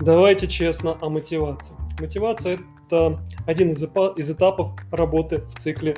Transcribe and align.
Давайте 0.00 0.46
честно 0.46 0.98
о 1.00 1.08
мотивации. 1.08 1.74
Мотивация– 1.98 2.58
это 2.86 3.18
один 3.46 3.70
из, 3.70 3.82
этапов 4.30 4.72
работы 4.92 5.38
в 5.38 5.58
цикле 5.58 5.96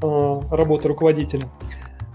э, 0.00 0.40
работы 0.50 0.88
руководителя. 0.88 1.48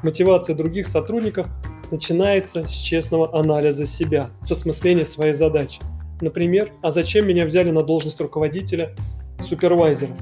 Мотивация 0.04 0.56
других 0.56 0.88
сотрудников 0.88 1.48
начинается 1.92 2.66
с 2.66 2.78
честного 2.78 3.38
анализа 3.38 3.86
себя, 3.86 4.30
с 4.42 4.52
осмысления 4.52 5.04
своей 5.04 5.34
задачи. 5.34 5.82
Например, 6.22 6.72
а 6.82 6.92
зачем 6.92 7.28
меня 7.28 7.46
взяли 7.46 7.72
на 7.72 7.84
должность 7.84 8.22
руководителя, 8.22 8.92
супервайзера? 9.42 10.14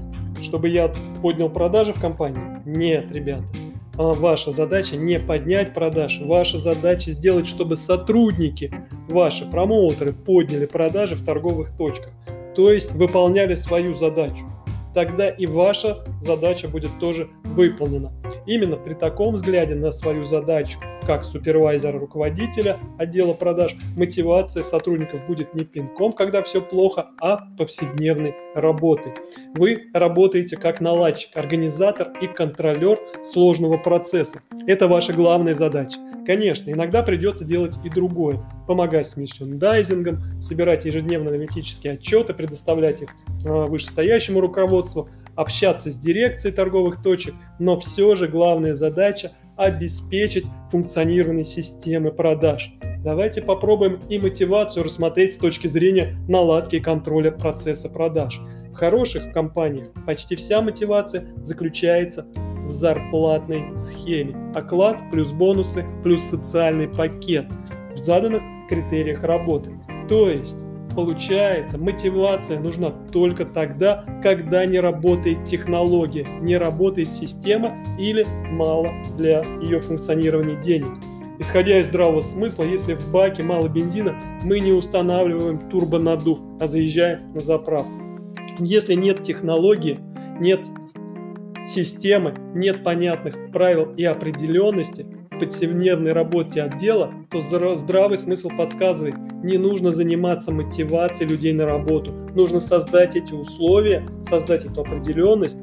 Чтобы 0.42 0.70
я 0.70 0.92
поднял 1.22 1.50
продажи 1.50 1.94
в 1.94 2.02
компании? 2.02 2.42
Нет, 2.66 3.12
ребята. 3.12 3.44
А 3.98 4.14
ваша 4.14 4.52
задача 4.52 4.98
не 4.98 5.20
поднять 5.20 5.74
продажи, 5.74 6.26
ваша 6.26 6.58
задача 6.58 7.12
сделать, 7.12 7.48
чтобы 7.48 7.76
сотрудники, 7.78 8.74
ваши 9.08 9.46
промоутеры 9.46 10.12
подняли 10.12 10.66
продажи 10.66 11.16
в 11.16 11.24
торговых 11.24 11.70
точках, 11.78 12.12
то 12.56 12.72
есть 12.72 12.92
выполняли 12.92 13.56
свою 13.56 13.94
задачу. 13.94 14.46
Тогда 14.96 15.30
и 15.30 15.46
ваша 15.46 15.98
задача 16.22 16.70
будет 16.70 16.90
тоже 17.00 17.28
выполнена. 17.44 18.12
Именно 18.48 18.78
при 18.78 18.94
таком 18.94 19.36
взгляде 19.36 19.76
на 19.76 19.92
свою 19.92 20.24
задачу 20.24 20.80
как 21.06 21.26
супервайзера 21.26 22.00
руководителя 22.00 22.78
отдела 22.98 23.34
продаж, 23.34 23.76
мотивация 23.98 24.64
сотрудников 24.64 25.28
будет 25.28 25.54
не 25.54 25.66
пинком, 25.66 26.14
когда 26.14 26.42
все 26.42 26.62
плохо, 26.62 27.08
а 27.22 27.42
повседневной 27.58 28.36
работой. 28.56 29.12
Вы 29.54 29.84
работаете 29.94 30.58
как 30.58 30.80
наладчик, 30.80 31.36
организатор 31.36 32.14
и 32.22 32.28
контролер 32.28 32.98
сложного 33.24 33.78
процесса. 33.78 34.40
Это 34.66 34.88
ваша 34.88 35.12
главная 35.12 35.54
задача. 35.54 35.98
Конечно, 36.26 36.72
иногда 36.72 37.04
придется 37.04 37.46
делать 37.46 37.76
и 37.84 37.90
другое. 37.90 38.44
Помогать 38.68 39.08
с 39.08 39.16
мерчендайзингом, 39.16 40.42
собирать 40.42 40.86
ежедневно 40.86 41.30
аналитические 41.30 41.94
отчеты, 41.94 42.34
предоставлять 42.34 43.04
их 43.04 43.10
а, 43.46 43.68
вышестоящему 43.68 44.42
руководству, 44.42 45.10
общаться 45.36 45.92
с 45.92 45.98
дирекцией 45.98 46.56
торговых 46.56 47.04
точек, 47.04 47.36
но 47.60 47.78
все 47.78 48.16
же 48.16 48.28
главная 48.28 48.74
задача– 48.74 49.34
обеспечить 49.58 50.46
функционирование 50.70 51.46
системы 51.46 52.12
продаж. 52.12 52.74
Давайте 53.04 53.42
попробуем 53.42 54.00
и 54.10 54.18
мотивацию 54.18 54.84
рассмотреть 54.84 55.34
с 55.34 55.38
точки 55.38 55.68
зрения 55.68 56.18
наладки 56.28 56.78
и 56.78 56.80
контроля 56.80 57.32
процесса 57.32 57.88
продаж. 57.88 58.42
В 58.72 58.74
хороших 58.74 59.32
компаниях 59.32 59.92
почти 60.06 60.36
вся 60.36 60.62
мотивация 60.62 61.26
заключается 61.44 62.26
в 62.66 62.72
зарплатной 62.72 63.80
схеме. 63.80 64.36
Оклад 64.54 64.98
плюс 65.12 65.32
бонусы 65.32 65.86
плюс 66.04 66.22
социальный 66.22 66.88
пакет 66.88 67.46
в 67.94 67.98
заданных 67.98 68.42
критериях 68.70 69.24
работы. 69.24 69.72
То 70.10 70.30
есть 70.30 70.66
Получается, 70.96 71.78
мотивация 71.78 72.58
нужна 72.58 72.90
только 73.12 73.46
тогда, 73.46 74.06
когда 74.24 74.66
не 74.66 74.80
работает 74.80 75.44
технология, 75.46 76.26
не 76.40 76.58
работает 76.58 77.12
система 77.12 77.76
или 78.00 78.26
мало 78.52 78.94
для 79.18 79.44
ее 79.62 79.82
функционирования 79.82 80.56
денег. 80.64 80.88
Исходя 81.38 81.80
из 81.80 81.88
здравого 81.88 82.22
смысла, 82.22 82.64
если 82.64 82.94
в 82.94 83.12
баке 83.12 83.44
мало 83.44 83.68
бензина, 83.68 84.16
мы 84.42 84.62
не 84.62 84.72
устанавливаем 84.72 85.70
турбонаддув, 85.70 86.40
а 86.62 86.68
заезжаем 86.68 87.34
на 87.34 87.42
заправку. 87.42 87.92
Если 88.60 88.94
нет 88.94 89.22
технологии, 89.22 90.00
нет 90.40 90.62
системы, 91.66 92.34
нет 92.54 92.84
понятных 92.84 93.52
правил 93.52 93.94
и 93.96 94.04
определенности, 94.04 95.06
повседневной 95.40 96.14
работе 96.14 96.62
отдела, 96.62 97.12
то 97.30 97.42
здравый 97.76 98.18
смысл 98.18 98.50
подсказывает, 98.58 99.16
не 99.44 99.58
нужно 99.58 99.92
заниматься 99.92 100.52
мотивацией 100.52 101.30
людей 101.30 101.54
на 101.54 101.66
работу. 101.66 102.12
Нужно 102.34 102.60
создать 102.60 103.16
эти 103.16 103.34
условия, 103.34 104.08
создать 104.24 104.66
эту 104.66 104.82
определенность 104.82 105.58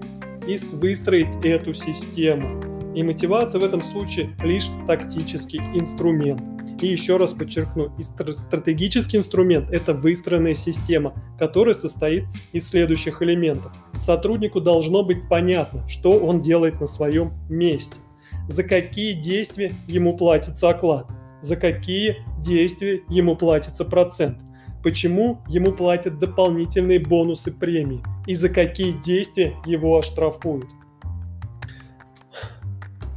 и 0.46 0.56
выстроить 0.74 1.36
эту 1.44 1.72
систему. 1.72 2.60
И 2.94 3.02
мотивация 3.02 3.60
в 3.60 3.64
этом 3.64 3.82
случае 3.82 4.30
лишь 4.44 4.66
тактический 4.86 5.60
инструмент. 5.74 6.42
И 6.82 6.88
еще 6.88 7.16
раз 7.16 7.32
подчеркну, 7.32 7.90
стратегический 8.34 9.16
инструмент– 9.16 9.70
это 9.70 9.94
выстроенная 9.94 10.54
система, 10.54 11.14
которая 11.38 11.74
состоит 11.74 12.24
из 12.52 12.68
следующих 12.68 13.22
элементов. 13.22 13.72
Сотруднику 13.96 14.60
должно 14.60 15.02
быть 15.02 15.28
понятно, 15.28 15.88
что 15.88 16.18
он 16.18 16.42
делает 16.42 16.80
на 16.80 16.86
своем 16.86 17.32
месте– 17.48 17.96
за 18.48 18.64
какие 18.64 19.14
действия 19.14 19.74
ему 19.86 20.16
платится 20.16 20.70
оклад, 20.70 21.06
за 21.40 21.56
какие 21.56 22.16
действия 22.44 23.02
ему 23.08 23.36
платится 23.36 23.84
процент, 23.84 24.38
почему 24.82 25.38
ему 25.48 25.72
платят 25.72 26.18
дополнительные 26.18 26.98
бонусы 26.98 27.52
премии 27.52 28.02
и 28.26 28.34
за 28.34 28.48
какие 28.48 28.92
действия 29.04 29.54
его 29.64 29.98
оштрафуют. 29.98 30.68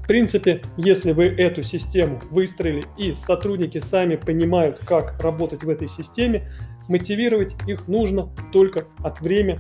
В 0.06 0.08
принципе, 0.08 0.62
если 0.78 1.14
вы 1.14 1.24
эту 1.24 1.64
систему 1.64 2.22
выстроили 2.30 2.86
и 2.96 3.16
сотрудники 3.16 3.80
сами 3.80 4.18
понимают, 4.18 4.78
как 4.86 5.20
работать 5.20 5.64
в 5.64 5.70
этой 5.70 5.88
системе, 5.88 6.48
мотивировать 6.88 7.56
их 7.66 7.88
нужно 7.88 8.30
только 8.54 8.86
от 9.00 9.20
времени 9.20 9.60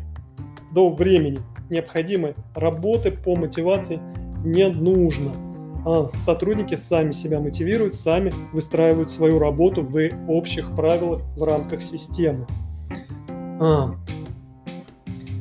до 0.71 0.91
времени. 0.91 1.39
Необходимой 1.71 2.35
работы 2.53 3.09
по 3.09 3.35
мотивации 3.35 3.99
не 4.45 4.69
нужно 4.69 5.31
а 5.83 6.09
сотрудники 6.13 6.75
сами 6.75 7.11
себя 7.11 7.39
мотивируют, 7.39 7.95
сами 7.95 8.31
выстраивают 8.53 9.09
свою 9.09 9.39
работу 9.39 9.81
в 9.81 10.09
общих 10.27 10.75
правилах 10.75 11.23
в 11.35 11.43
рамках 11.43 11.81
системы. 11.81 12.45
А, 13.59 13.95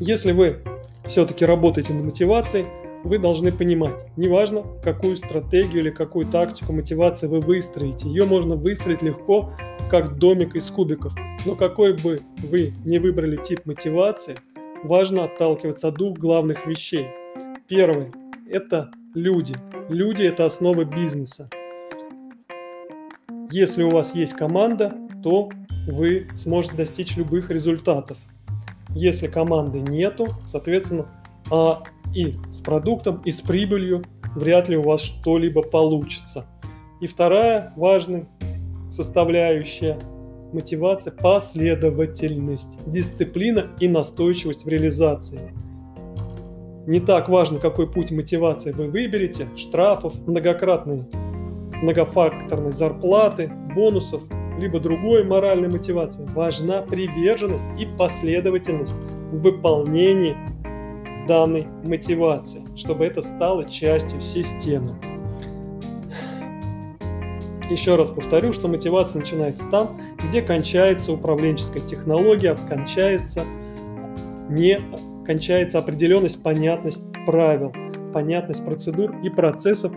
если 0.00 0.32
вы 0.32 0.60
все-таки 1.06 1.44
работаете 1.44 1.92
над 1.92 2.04
мотивацией, 2.04 2.66
вы 3.04 3.18
должны 3.18 3.52
понимать, 3.52 4.06
неважно, 4.16 4.64
какую 4.82 5.16
стратегию 5.16 5.80
или 5.80 5.90
какую 5.90 6.26
тактику 6.26 6.72
мотивации 6.72 7.28
вы 7.28 7.40
выстроите, 7.40 8.08
ее 8.08 8.24
можно 8.24 8.56
выстроить 8.56 9.02
легко, 9.02 9.52
как 9.90 10.18
домик 10.18 10.56
из 10.56 10.70
кубиков. 10.70 11.14
Но 11.46 11.54
какой 11.54 11.92
бы 11.96 12.20
вы 12.38 12.74
не 12.84 12.98
выбрали 12.98 13.36
тип 13.36 13.66
мотивации, 13.66 14.36
важно 14.82 15.24
отталкиваться 15.24 15.88
от 15.88 15.94
двух 15.94 16.18
главных 16.18 16.66
вещей. 16.66 17.06
Первое– 17.68 18.10
это 18.50 18.90
люди– 19.14 19.54
Люди– 19.88 20.22
это 20.24 20.46
основа 20.46 20.84
бизнеса. 20.84 21.50
Если 23.50 23.82
у 23.82 23.90
вас 23.90 24.14
есть 24.14 24.32
команда, 24.32 24.94
то 25.22 25.50
вы 25.86 26.26
сможете 26.34 26.76
достичь 26.76 27.16
любых 27.16 27.50
результатов. 27.50 28.16
Если 28.94 29.26
команды 29.26 29.80
нету, 29.80 30.28
соответственно, 30.48 31.06
а 31.50 31.82
и 32.14 32.34
с 32.50 32.60
продуктом, 32.60 33.20
и 33.24 33.30
с 33.30 33.40
прибылью 33.40 34.04
вряд 34.34 34.68
ли 34.68 34.76
у 34.76 34.82
вас 34.82 35.02
что-либо 35.02 35.62
получится. 35.62 36.46
И 37.00 37.06
вторая 37.06 37.72
важная 37.76 38.26
составляющая 38.90 39.98
мотивация– 40.52 41.12
последовательность, 41.20 42.78
дисциплина 42.86 43.66
и 43.80 43.88
настойчивость 43.88 44.64
в 44.64 44.68
реализации– 44.68 45.52
не 46.86 47.00
так 47.00 47.30
важно, 47.30 47.58
какой 47.58 47.90
путь 47.90 48.10
мотивации 48.10 48.72
вы 48.72 48.88
выберете, 48.88 49.46
штрафов, 49.56 50.14
многократной 50.26 51.04
многофакторной 51.82 52.72
зарплаты, 52.72 53.50
бонусов, 53.74 54.22
либо 54.58 54.78
другой 54.80 55.24
моральной 55.24 55.68
мотивации. 55.68 56.26
Важна 56.34 56.82
приверженность 56.82 57.64
и 57.78 57.86
последовательность 57.98 58.94
в 59.32 59.40
выполнении 59.40 60.36
данной 61.26 61.66
мотивации, 61.82 62.62
чтобы 62.76 63.06
это 63.06 63.22
стало 63.22 63.64
частью 63.64 64.20
системы. 64.20 64.92
Еще 67.70 67.96
раз 67.96 68.10
повторю, 68.10 68.52
что 68.52 68.68
мотивация 68.68 69.20
начинается 69.20 69.68
там, 69.70 70.00
где 70.22 70.42
кончается 70.42 71.12
управленческая 71.12 71.82
технология, 71.82 72.56
кончается 72.68 73.44
не 74.48 74.80
кончается 75.24 75.78
определенность, 75.78 76.42
понятность 76.42 77.02
правил, 77.26 77.72
понятность 78.12 78.64
процедур 78.64 79.14
и 79.22 79.30
процессов, 79.30 79.92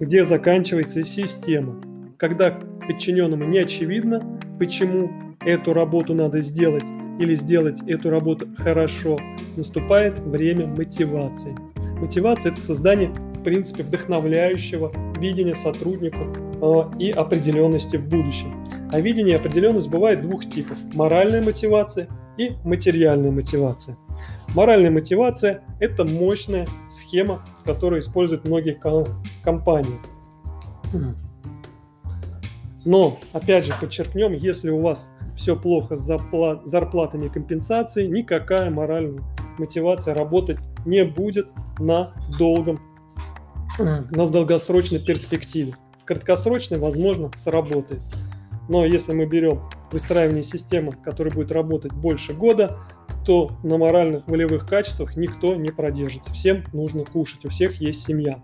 где 0.00 0.24
заканчивается 0.24 1.04
система. 1.04 1.76
Когда 2.16 2.58
подчиненному 2.86 3.44
не 3.44 3.58
очевидно, 3.58 4.40
почему 4.58 5.10
эту 5.40 5.74
работу 5.74 6.14
надо 6.14 6.40
сделать 6.40 6.84
или 7.18 7.34
сделать 7.34 7.80
эту 7.86 8.10
работу 8.10 8.46
хорошо, 8.56 9.18
наступает 9.56 10.18
время 10.18 10.66
мотивации. 10.66 11.56
Мотивация– 12.00 12.52
это 12.52 12.60
создание, 12.60 13.08
в 13.08 13.42
принципе, 13.42 13.82
вдохновляющего 13.82 14.92
видения 15.18 15.54
сотрудника 15.54 16.18
э, 16.18 16.82
и 16.98 17.10
определенности 17.10 17.96
в 17.96 18.08
будущем. 18.08 18.52
А 18.92 19.00
видение 19.00 19.34
и 19.34 19.38
определенность 19.38 19.88
бывает 19.88 20.20
двух 20.22 20.48
типов– 20.48 20.78
моральная 20.94 21.42
мотивация 21.42 22.08
и 22.36 22.52
материальная 22.64 23.30
мотивация. 23.30 23.96
Моральная 24.54 24.90
мотивация– 24.90 25.62
это 25.80 26.04
мощная 26.04 26.68
схема, 26.88 27.44
которую 27.64 28.00
используют 28.00 28.46
многие 28.46 28.78
компании. 29.42 29.98
Но, 32.84 33.18
опять 33.32 33.66
же, 33.66 33.72
подчеркнем, 33.80 34.32
если 34.32 34.70
у 34.70 34.80
вас 34.80 35.12
все 35.36 35.54
плохо 35.54 35.96
с 35.96 36.18
зарплатами 36.64 37.26
и 37.26 37.28
компенсацией, 37.28 38.08
никакая 38.08 38.70
моральная 38.70 39.22
мотивация 39.58 40.14
работать 40.14 40.58
не 40.84 41.04
будет 41.04 41.48
на 41.78 42.12
долгом, 42.38 42.80
на 43.78 44.28
долгосрочной 44.28 45.00
перспективе. 45.00 45.74
Краткосрочной, 46.04 46.78
возможно, 46.78 47.30
сработает. 47.34 48.00
Но 48.68 48.84
если 48.84 49.12
мы 49.12 49.26
берем 49.26 49.60
выстраивание 49.92 50.42
системы, 50.42 50.92
которая 50.92 51.32
будет 51.32 51.52
работать 51.52 51.92
больше 51.92 52.32
года, 52.32 52.76
то 53.24 53.52
на 53.62 53.76
моральных 53.76 54.26
волевых 54.28 54.68
качествах 54.68 55.16
никто 55.16 55.54
не 55.56 55.70
продержится. 55.70 56.32
Всем 56.32 56.64
нужно 56.72 57.04
кушать, 57.04 57.44
у 57.44 57.48
всех 57.48 57.80
есть 57.80 58.04
семья. 58.04 58.36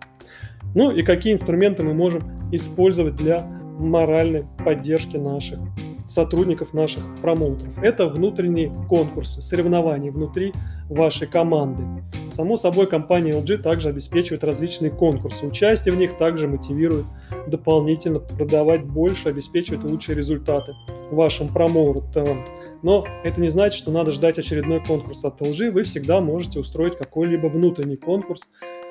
Ну 0.75 0.91
и 0.91 1.03
какие 1.03 1.33
инструменты 1.33 1.83
мы 1.83 1.95
можем 1.95 2.23
использовать 2.53 3.17
для 3.17 3.47
моральной 3.79 4.45
поддержки 4.65 5.17
наших 5.17 5.59
сотрудников, 6.07 6.75
наших 6.75 7.03
промоутеров. 7.21 7.83
Это 7.83 8.07
внутренние 8.07 8.71
конкурсы, 8.89 9.43
соревнования 9.43 10.11
внутри 10.11 10.53
вашей 10.89 11.27
команды. 11.27 11.83
Само 12.31 12.57
собой, 12.57 12.87
компания 12.87 13.33
LG 13.33 13.59
также 13.59 13.89
обеспечивает 13.89 14.45
различные 14.45 14.91
конкурсы. 14.91 15.47
Участие 15.47 15.95
в 15.95 15.99
них 15.99 16.17
также 16.19 16.49
мотивирует 16.49 17.07
дополнительно 17.47 18.19
продавать 18.19 18.85
больше, 18.85 19.29
обеспечивать 19.29 19.85
лучшие 19.85 20.17
результаты 20.17 20.73
вашим 21.11 21.49
промоутерам. 21.49 22.45
Но 22.83 23.07
это 23.25 23.41
не 23.41 23.49
значит, 23.49 23.79
что 23.79 23.93
надо 23.93 24.13
ждать 24.13 24.39
очередной 24.39 24.81
конкурс 24.85 25.25
от 25.25 25.41
LG. 25.41 25.71
Вы 25.71 25.85
всегда 25.85 26.21
можете 26.21 26.59
устроить 26.59 26.97
какой-либо 26.97 27.47
внутренний 27.47 27.97
конкурс, 27.97 28.41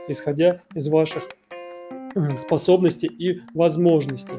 исходя 0.08 0.62
из 0.74 0.88
ваших 0.88 1.24
способностей 2.38 3.08
и 3.08 3.42
возможностей. 3.54 4.38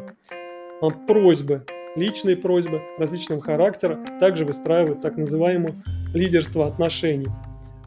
А 0.81 0.91
просьбы, 0.91 1.65
личные 1.97 2.37
просьбы 2.37 2.83
различного 2.99 3.43
характера 3.43 3.99
также 4.21 4.45
выстраивают 4.45 5.03
так 5.03 5.17
называемое 5.17 5.75
лидерство 6.15 6.67
отношений. 6.67 7.29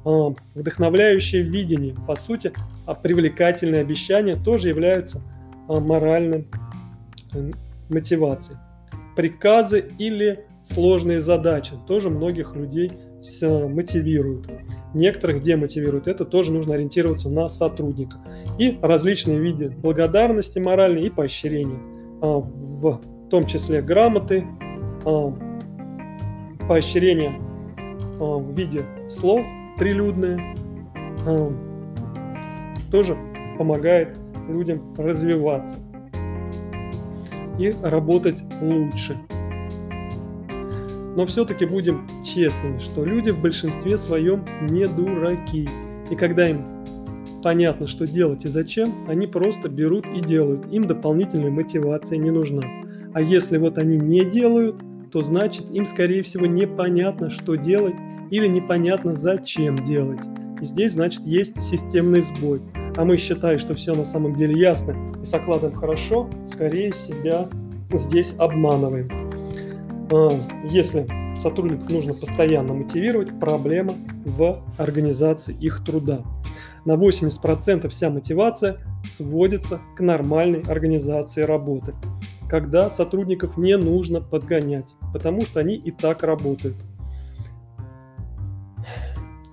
А, 0.04 0.34
вдохновляющее 0.54 1.42
видение, 1.42 1.96
по 2.08 2.16
сути, 2.16 2.54
а 2.86 2.94
привлекательные 2.94 3.82
обещания 3.82 4.36
тоже 4.36 4.70
являются 4.70 5.22
моральной 5.68 6.48
мотивацией. 7.90 8.60
Приказы 9.16 9.92
или 9.98 10.46
сложные 10.64 11.22
задачи 11.22 11.74
тоже 11.88 12.10
многих 12.10 12.56
людей 12.56 12.92
мотивируют. 13.42 14.48
Некоторых 14.94 15.42
демотивируют. 15.42 16.08
Это 16.08 16.26
тоже 16.26 16.52
нужно 16.52 16.76
ориентироваться 16.76 17.30
на 17.30 17.50
сотрудника. 17.50 18.18
И 18.60 18.78
различные 18.82 19.40
виды 19.40 19.74
благодарности 19.82 20.60
моральной 20.60 21.08
и 21.08 21.10
поощрения. 21.10 21.80
А, 22.22 22.38
в 22.38 23.02
том 23.36 23.46
числе 23.48 23.82
грамоты, 23.82 24.46
а, 25.04 25.34
поощрения 26.70 27.34
а, 28.18 28.38
в 28.38 28.56
виде 28.56 28.84
слов 29.10 29.46
прилюдные 29.78 30.56
тоже 32.90 33.18
помогает 33.58 34.14
людям 34.48 34.80
развиваться 34.98 35.80
и 37.60 37.76
работать 37.84 38.42
лучше. 38.62 39.18
Но 41.18 41.26
все-таки 41.26 41.66
будем 41.66 42.08
честными, 42.24 42.78
что 42.78 43.04
люди 43.04 43.32
в 43.32 43.42
большинстве 43.42 43.98
своем 43.98 44.46
не 44.62 44.88
дураки. 44.88 45.68
И 46.10 46.16
когда 46.16 46.48
им 46.48 46.64
понятно, 47.44 47.86
что 47.86 48.08
делать 48.08 48.46
и 48.46 48.48
зачем, 48.48 48.94
они 49.10 49.28
просто 49.28 49.68
берут 49.68 50.06
и 50.06 50.22
делают. 50.22 50.72
Им 50.72 50.88
дополнительная 50.88 51.52
мотивация 51.52 52.18
не 52.18 52.32
нужна. 52.32 52.85
А 53.16 53.22
если 53.22 53.58
вот 53.58 53.78
они 53.78 53.96
не 53.96 54.26
делают, 54.26 54.76
то 55.10 55.22
значит 55.22 55.72
им, 55.72 55.86
скорее 55.86 56.22
всего, 56.22 56.48
непонятно, 56.48 57.30
что 57.30 57.56
делать 57.56 57.96
или 58.30 58.46
непонятно, 58.46 59.16
зачем 59.16 59.82
делать. 59.86 60.20
И 60.62 60.66
здесь, 60.66 60.92
значит, 60.92 61.22
есть 61.22 61.62
системный 61.64 62.22
сбой. 62.22 62.60
А 62.98 63.06
мы 63.06 63.16
считаем, 63.16 63.58
что 63.58 63.74
все 63.74 63.96
на 63.96 64.04
самом 64.04 64.36
деле 64.36 64.60
ясно 64.60 64.98
и 65.22 65.26
с 65.26 65.34
окладом 65.34 65.72
хорошо, 65.72 66.30
скорее 66.46 66.92
себя 66.92 67.48
здесь 67.94 68.36
обманываем. 68.38 69.08
А, 70.12 70.38
если 70.70 71.08
сотрудников 71.40 71.90
нужно 71.90 72.12
постоянно 72.12 72.74
мотивировать, 72.74 73.40
проблема 73.40 73.96
в 74.26 74.60
организации 74.78 75.56
их 75.62 75.86
труда. 75.86 76.22
На 76.84 76.96
80% 76.96 77.88
вся 77.88 78.10
мотивация 78.10 78.76
сводится 79.08 79.80
к 79.96 80.02
нормальной 80.02 80.64
организации 80.68 81.44
работы, 81.44 81.94
когда 82.50 82.90
сотрудников 82.90 83.58
не 83.58 83.78
нужно 83.78 84.22
подгонять, 84.22 84.96
потому 85.14 85.46
что 85.46 85.60
они 85.60 85.76
и 85.76 85.92
так 85.92 86.24
работают. 86.24 86.76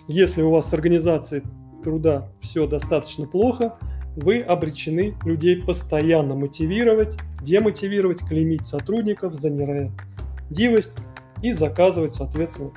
Если 0.09 0.43
у 0.43 0.51
вас 0.51 0.69
с 0.69 0.75
организацией 0.75 1.43
труда 1.83 2.29
все 2.41 2.67
достаточно 2.67 3.27
плохо, 3.27 3.79
вы 4.17 4.41
обречены 4.41 5.15
людей 5.25 5.63
постоянно 5.63 6.35
мотивировать, 6.35 7.17
демотивировать, 7.41 8.21
клеймить 8.21 8.67
сотрудников 8.67 9.35
за 9.35 9.51
нерадивость 9.51 10.99
и 11.41 11.53
заказывать, 11.53 12.15
соответственно, 12.15 12.73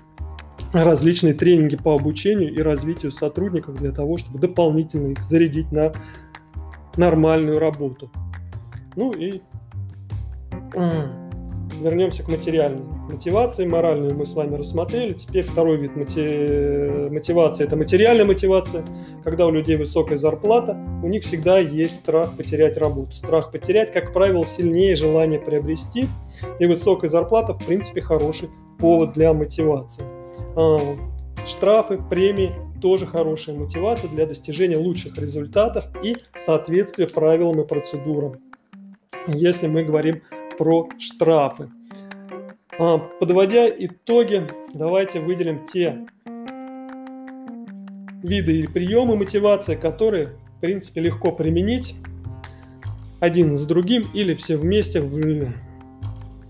различные 0.71 1.33
тренинги 1.33 1.75
по 1.75 1.93
обучению 1.93 2.53
и 2.53 2.59
развитию 2.61 3.11
сотрудников 3.11 3.75
для 3.75 3.91
того, 3.91 4.17
чтобы 4.17 4.39
дополнительно 4.39 5.11
их 5.11 5.23
зарядить 5.23 5.71
на 5.71 5.91
нормальную 6.95 7.59
работу. 7.59 8.09
Ну 8.95 9.11
и 9.11 9.41
вернемся 11.81 12.23
к 12.23 12.27
материальной 12.27 12.83
мотивации. 13.09 13.65
Моральную 13.65 14.15
мы 14.15 14.25
с 14.25 14.33
вами 14.33 14.55
рассмотрели. 14.55 15.13
Теперь 15.13 15.43
второй 15.43 15.77
вид 15.77 15.95
моти... 15.95 17.09
мотивации– 17.11 17.65
это 17.65 17.75
материальная 17.75 18.25
мотивация. 18.25 18.83
Когда 19.23 19.45
у 19.45 19.51
людей 19.51 19.75
высокая 19.75 20.17
зарплата, 20.17 20.77
у 21.03 21.07
них 21.07 21.23
всегда 21.23 21.59
есть 21.59 21.95
страх 21.95 22.35
потерять 22.35 22.77
работу. 22.77 23.15
Страх 23.15 23.51
потерять, 23.51 23.91
как 23.91 24.13
правило, 24.13 24.45
сильнее 24.45 24.95
желания 24.95 25.39
приобрести. 25.39 26.07
И 26.59 26.65
высокая 26.65 27.09
зарплата, 27.09 27.53
в 27.53 27.65
принципе, 27.65 28.01
хороший 28.01 28.49
повод 28.79 29.13
для 29.13 29.33
мотивации. 29.33 30.05
А, 30.55 30.95
штрафы, 31.47 31.99
премии 32.09 32.53
тоже 32.81 33.05
хорошая 33.05 33.57
мотивация 33.57 34.09
для 34.09 34.25
достижения 34.25 34.77
лучших 34.77 35.17
результатов 35.17 35.85
и 36.03 36.17
соответствия 36.35 37.07
правилам 37.07 37.61
и 37.61 37.67
процедурам. 37.67 38.35
Если 39.27 39.67
мы 39.67 39.83
говорим 39.83 40.21
про 40.57 40.87
штрафы. 40.99 41.69
А, 42.77 42.97
подводя 42.97 43.67
итоги, 43.69 44.47
давайте 44.73 45.19
выделим 45.19 45.65
те 45.65 46.05
виды 48.23 48.57
или 48.57 48.67
приемы 48.67 49.15
мотивации, 49.15 49.75
которые, 49.75 50.27
в 50.27 50.59
принципе, 50.61 51.01
легко 51.01 51.31
применить 51.31 51.95
один 53.19 53.55
за 53.55 53.67
другим 53.67 54.07
или 54.13 54.33
все 54.35 54.57
вместе 54.57 55.01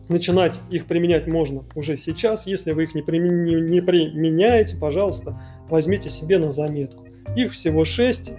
начинать 0.07 0.61
их 0.69 0.85
применять 0.85 1.27
можно 1.27 1.63
уже 1.75 1.97
сейчас. 1.97 2.47
Если 2.47 2.71
вы 2.71 2.83
их 2.83 2.95
не, 2.95 3.01
применя... 3.01 3.59
не 3.59 3.81
применяете, 3.81 4.77
пожалуйста, 4.77 5.39
возьмите 5.69 6.09
себе 6.09 6.37
на 6.37 6.51
заметку. 6.51 7.05
Их 7.35 7.53
всего 7.53 7.85
шесть. 7.85 8.33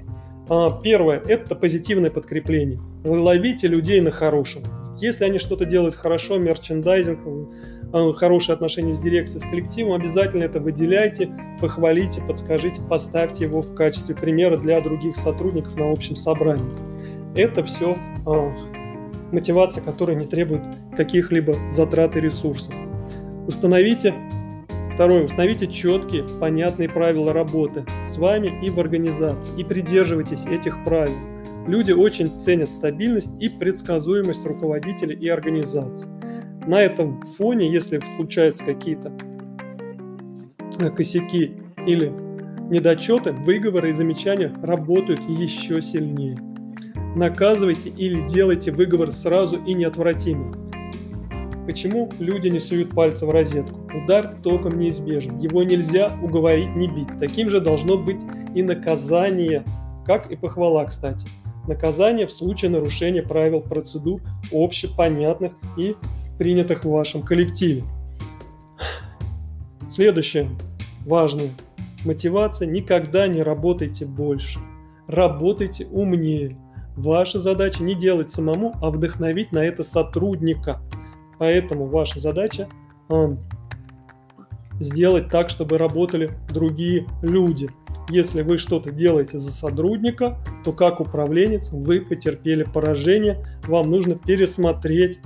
А, 0.48 0.80
первое– 0.82 1.20
это 1.28 1.54
позитивное 1.54 2.10
подкрепление. 2.10 2.78
Вы 3.04 3.18
ловите 3.18 3.68
людей 3.68 4.00
на 4.00 4.10
хорошем. 4.10 4.62
Если 4.98 5.24
они 5.24 5.38
что-то 5.38 5.64
делают 5.64 5.94
хорошо, 5.94 6.38
мерчендайзинг, 6.38 7.20
а, 7.92 8.12
хорошие 8.12 8.54
отношения 8.54 8.94
с 8.94 8.98
дирекцией, 8.98 9.40
с 9.40 9.44
коллективом, 9.44 9.92
обязательно 9.92 10.44
это 10.44 10.60
выделяйте, 10.60 11.30
похвалите, 11.60 12.22
подскажите, 12.22 12.82
поставьте 12.82 13.44
его 13.44 13.62
в 13.62 13.74
качестве 13.74 14.14
примера 14.14 14.56
для 14.56 14.80
других 14.80 15.16
сотрудников 15.16 15.76
на 15.76 15.90
общем 15.90 16.16
собрании. 16.16 16.64
Это 17.34 17.62
все 17.62 17.96
а, 18.26 18.52
мотивация, 19.32 19.82
которая 19.82 20.16
не 20.16 20.26
требует 20.26 20.62
каких-либо 20.96 21.56
затрат 21.70 22.16
и 22.16 22.20
ресурсов. 22.20 22.74
Установите 23.46 24.14
Второе. 24.96 25.26
Установите 25.26 25.66
четкие, 25.66 26.24
понятные 26.40 26.88
правила 26.88 27.34
работы 27.34 27.84
с 28.06 28.16
вами 28.16 28.64
и 28.64 28.70
в 28.70 28.80
организации. 28.80 29.52
И 29.60 29.62
придерживайтесь 29.62 30.46
этих 30.46 30.82
правил. 30.84 31.18
Люди 31.66 31.92
очень 31.92 32.38
ценят 32.40 32.70
стабильность 32.70 33.32
и 33.40 33.48
предсказуемость 33.48 34.46
руководителя 34.46 35.14
и 35.16 35.28
организации. 35.28 36.08
На 36.66 36.80
этом 36.80 37.22
фоне, 37.22 37.72
если 37.72 38.00
случаются 38.16 38.64
какие-то 38.64 39.12
косяки 40.96 41.52
или 41.86 42.12
недочеты, 42.70 43.32
выговоры 43.32 43.90
и 43.90 43.92
замечания 43.92 44.52
работают 44.62 45.20
еще 45.28 45.80
сильнее 45.80 46.38
наказывайте 47.16 47.88
или 47.90 48.20
делайте 48.28 48.70
выговор 48.70 49.10
сразу 49.10 49.56
и 49.64 49.74
неотвратимо. 49.74 50.54
Почему 51.66 52.12
люди 52.20 52.48
не 52.48 52.60
суют 52.60 52.90
пальцы 52.90 53.26
в 53.26 53.30
розетку? 53.30 53.90
Удар 53.92 54.36
током 54.44 54.78
неизбежен. 54.78 55.40
Его 55.40 55.64
нельзя 55.64 56.12
уговорить 56.22 56.76
не 56.76 56.86
бить. 56.86 57.08
Таким 57.18 57.50
же 57.50 57.60
должно 57.60 57.96
быть 57.96 58.20
и 58.54 58.62
наказание, 58.62 59.64
как 60.04 60.30
и 60.30 60.36
похвала, 60.36 60.84
кстати. 60.84 61.28
Наказание 61.66 62.26
в 62.26 62.32
случае 62.32 62.70
нарушения 62.70 63.22
правил 63.22 63.60
процедур 63.60 64.20
общепонятных 64.52 65.52
и 65.76 65.96
принятых 66.38 66.84
в 66.84 66.90
вашем 66.90 67.22
коллективе. 67.22 67.84
Следующее 69.90 70.48
важное. 71.04 71.50
Мотивация. 72.04 72.68
Никогда 72.68 73.26
не 73.26 73.42
работайте 73.42 74.04
больше. 74.04 74.60
Работайте 75.08 75.86
умнее. 75.86 76.56
Ваша 76.96 77.40
задача 77.40 77.82
не 77.82 77.94
делать 77.94 78.30
самому, 78.30 78.74
а 78.80 78.90
вдохновить 78.90 79.52
на 79.52 79.58
это 79.58 79.84
сотрудника. 79.84 80.80
Поэтому 81.38 81.86
ваша 81.86 82.20
задача 82.20 82.68
э, 83.10 83.34
сделать 84.80 85.28
так, 85.28 85.50
чтобы 85.50 85.78
работали 85.78 86.30
другие 86.48 87.06
люди. 87.22 87.68
Если 88.08 88.42
вы 88.42 88.58
что-то 88.58 88.92
делаете 88.92 89.38
за 89.38 89.50
сотрудника, 89.50 90.36
то 90.64 90.72
как 90.72 91.00
управленец 91.00 91.70
вы 91.72 92.00
потерпели 92.00 92.62
поражение, 92.62 93.38
вам 93.66 93.90
нужно 93.90 94.14
пересмотреть 94.14 95.18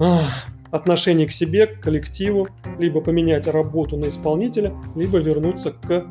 ах, 0.00 0.46
отношение 0.72 1.28
к 1.28 1.32
себе, 1.32 1.66
к 1.66 1.80
коллективу, 1.80 2.48
либо 2.78 3.00
поменять 3.00 3.46
работу 3.46 3.96
на 3.96 4.08
исполнителя, 4.08 4.72
либо 4.96 5.18
вернуться 5.18 5.72
к 5.72 6.04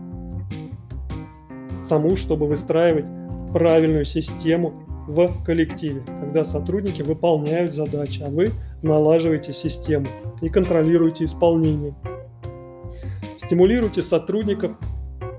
тому, 1.89 2.15
чтобы 2.15 2.47
выстраивать 2.47 3.05
правильную 3.51 4.05
систему 4.05 4.73
в 5.07 5.43
коллективе, 5.43 6.01
когда 6.21 6.45
сотрудники 6.45 7.01
выполняют 7.01 7.73
задачи, 7.73 8.21
а 8.21 8.29
вы 8.29 8.51
налаживаете 8.83 9.53
систему 9.53 10.07
и 10.41 10.49
контролируете 10.49 11.25
исполнение. 11.25 11.93
Стимулируйте 13.37 14.03
сотрудников 14.03 14.77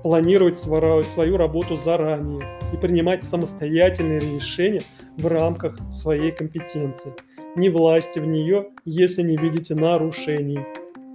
планировать 0.03 0.57
свою 0.57 1.37
работу 1.37 1.77
заранее 1.77 2.47
и 2.73 2.77
принимать 2.77 3.23
самостоятельные 3.23 4.19
решения 4.19 4.83
в 5.17 5.27
рамках 5.27 5.77
своей 5.91 6.31
компетенции. 6.31 7.13
Не 7.55 7.69
власти 7.69 8.19
в 8.19 8.25
нее, 8.25 8.67
если 8.85 9.23
не 9.23 9.37
видите 9.37 9.75
нарушений. 9.75 10.59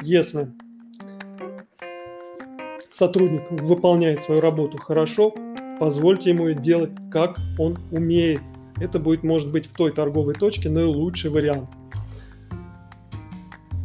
Если 0.02 0.48
сотрудник 2.92 3.42
выполняет 3.50 4.20
свою 4.20 4.40
работу 4.40 4.78
хорошо, 4.78 5.34
позвольте 5.80 6.30
ему 6.30 6.50
делать, 6.52 6.90
как 7.10 7.38
он 7.58 7.78
умеет. 7.90 8.40
Это 8.78 8.98
будет, 8.98 9.22
может 9.22 9.50
быть, 9.50 9.66
в 9.66 9.72
той 9.72 9.92
торговой 9.92 10.34
точке 10.34 10.68
наилучший 10.68 11.30
вариант. 11.30 11.68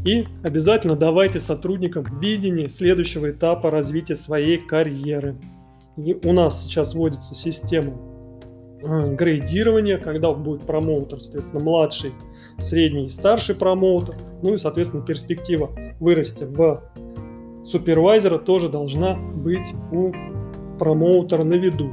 И 0.04 0.26
обязательно 0.44 0.96
давайте 0.96 1.40
сотрудникам 1.40 2.20
видение 2.20 2.70
следующего 2.70 3.32
этапа 3.32 3.70
развития 3.70 4.16
своей 4.16 4.58
карьеры. 4.58 5.36
И 5.98 6.18
у 6.24 6.34
нас 6.34 6.64
сейчас 6.64 6.96
вводится 6.96 7.36
система 7.36 7.94
э, 8.82 9.14
грейдирования, 9.14 9.98
когда 9.98 10.34
будет 10.34 10.66
промоутер, 10.66 11.20
соответственно, 11.20 11.64
младший, 11.64 12.14
средний 12.58 13.06
и 13.06 13.10
старший 13.10 13.56
промоутер. 13.56 14.16
Ну 14.42 14.56
и, 14.56 14.58
соответственно, 14.58 15.06
перспектива 15.06 15.70
вырасти 16.00 16.46
в 16.46 16.82
супервайзера 17.66 18.40
тоже 18.40 18.70
должна 18.70 19.16
быть 19.16 19.74
у 19.92 20.12
промоутера 20.80 21.44
на 21.44 21.54
виду. 21.54 21.92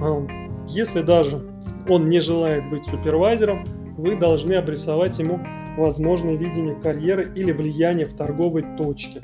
А, 0.00 0.26
если 0.68 1.02
даже 1.02 1.40
он 1.88 2.08
не 2.08 2.20
желает 2.20 2.68
быть 2.70 2.86
супервайзером, 2.86 3.66
вы 3.96 4.14
должны 4.14 4.52
обрисовать 4.52 5.18
ему 5.18 5.40
возможное 5.78 6.36
видение 6.36 6.74
карьеры 6.74 7.32
или 7.34 7.52
влияние 7.52 8.06
в 8.06 8.14
торговой 8.14 8.64
точке, 8.76 9.20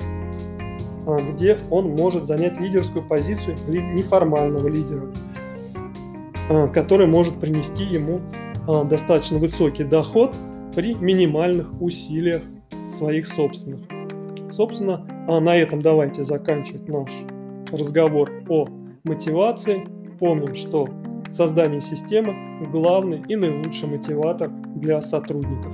а, 1.05 1.19
где 1.21 1.59
он 1.69 1.89
может 1.95 2.25
занять 2.25 2.59
лидерскую 2.59 3.05
позицию 3.05 3.57
неформального 3.67 4.67
лидера, 4.67 5.03
а, 6.49 6.67
который 6.67 7.07
может 7.07 7.39
принести 7.39 7.83
ему 7.83 8.21
достаточно 8.89 9.37
высокий 9.37 9.83
доход 9.83 10.33
при 10.73 10.95
минимальных 10.95 11.79
усилиях 11.79 12.41
своих 12.89 13.27
собственных. 13.27 13.81
Собственно, 14.49 15.05
на 15.27 15.55
этом 15.55 15.83
давайте 15.83 16.25
заканчивать 16.25 16.87
наш 16.89 17.11
разговор 17.71 18.31
о 18.49 18.67
мотивации. 19.03 19.85
Помним, 20.19 20.55
что 20.55 20.89
создание 21.31 21.81
системы– 21.81 22.35
главный 22.71 23.21
и 23.27 23.35
наилучший 23.35 23.87
мотиватор 23.89 24.49
для 24.75 25.01
сотрудников. 25.01 25.71